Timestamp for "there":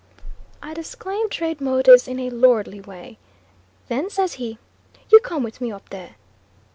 5.89-6.15